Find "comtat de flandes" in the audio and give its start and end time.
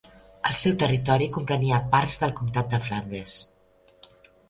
2.43-3.41